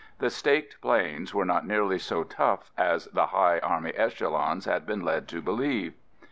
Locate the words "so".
1.99-2.23